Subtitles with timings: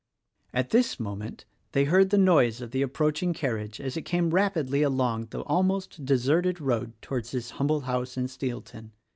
[0.51, 4.31] At this moment they heard the noise of the approach ing carriage as it came
[4.31, 8.93] rapidly along the almost deserted road toward this humble house in Steelton.